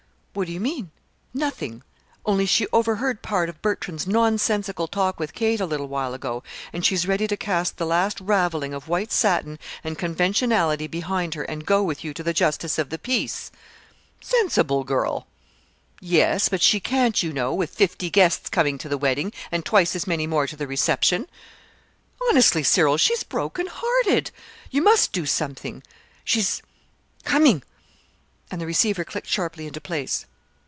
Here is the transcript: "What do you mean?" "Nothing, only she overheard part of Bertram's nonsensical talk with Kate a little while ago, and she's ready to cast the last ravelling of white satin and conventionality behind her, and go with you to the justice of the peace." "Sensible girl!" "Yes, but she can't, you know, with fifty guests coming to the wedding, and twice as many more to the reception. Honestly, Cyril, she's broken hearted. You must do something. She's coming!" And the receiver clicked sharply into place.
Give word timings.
"What 0.33 0.47
do 0.47 0.53
you 0.53 0.61
mean?" 0.61 0.91
"Nothing, 1.33 1.83
only 2.25 2.45
she 2.45 2.65
overheard 2.71 3.21
part 3.21 3.49
of 3.49 3.61
Bertram's 3.61 4.07
nonsensical 4.07 4.87
talk 4.87 5.19
with 5.19 5.33
Kate 5.33 5.59
a 5.59 5.65
little 5.65 5.89
while 5.89 6.13
ago, 6.13 6.41
and 6.71 6.85
she's 6.85 7.05
ready 7.05 7.27
to 7.27 7.35
cast 7.35 7.75
the 7.75 7.85
last 7.85 8.17
ravelling 8.21 8.73
of 8.73 8.87
white 8.87 9.11
satin 9.11 9.59
and 9.83 9.97
conventionality 9.97 10.87
behind 10.87 11.33
her, 11.33 11.43
and 11.43 11.65
go 11.65 11.83
with 11.83 12.05
you 12.05 12.13
to 12.13 12.23
the 12.23 12.31
justice 12.31 12.79
of 12.79 12.91
the 12.91 12.97
peace." 12.97 13.51
"Sensible 14.21 14.85
girl!" 14.85 15.27
"Yes, 15.99 16.47
but 16.47 16.61
she 16.61 16.79
can't, 16.79 17.21
you 17.21 17.33
know, 17.33 17.53
with 17.53 17.69
fifty 17.71 18.09
guests 18.09 18.47
coming 18.49 18.77
to 18.77 18.87
the 18.87 18.97
wedding, 18.97 19.33
and 19.51 19.65
twice 19.65 19.97
as 19.97 20.07
many 20.07 20.27
more 20.27 20.47
to 20.47 20.55
the 20.55 20.65
reception. 20.65 21.27
Honestly, 22.29 22.63
Cyril, 22.63 22.95
she's 22.95 23.23
broken 23.25 23.67
hearted. 23.69 24.31
You 24.69 24.81
must 24.81 25.11
do 25.11 25.25
something. 25.25 25.83
She's 26.23 26.61
coming!" 27.25 27.63
And 28.53 28.59
the 28.59 28.65
receiver 28.65 29.05
clicked 29.05 29.27
sharply 29.27 29.65
into 29.65 29.79
place. 29.79 30.25